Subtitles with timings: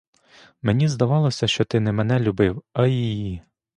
[0.61, 3.41] Мені здавалося, що ти не мене любив, а її.